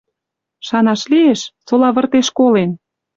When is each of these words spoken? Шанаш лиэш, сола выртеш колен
Шанаш 0.67 1.01
лиэш, 1.11 1.41
сола 1.67 1.89
выртеш 1.95 2.27
колен 2.37 2.71